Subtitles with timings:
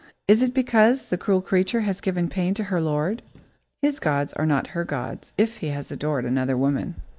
[0.27, 3.21] Is it because the cruel creature has given pain to her lord?
[3.83, 6.95] His gods are not her gods if he has adored another woman.